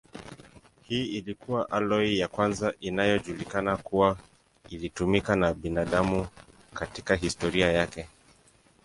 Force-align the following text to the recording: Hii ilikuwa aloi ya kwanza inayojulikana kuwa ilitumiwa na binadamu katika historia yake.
Hii 0.83 1.05
ilikuwa 1.05 1.69
aloi 1.71 2.19
ya 2.19 2.27
kwanza 2.27 2.73
inayojulikana 2.79 3.77
kuwa 3.77 4.17
ilitumiwa 4.69 5.35
na 5.35 5.53
binadamu 5.53 6.27
katika 6.73 7.15
historia 7.15 7.71
yake. 7.71 8.07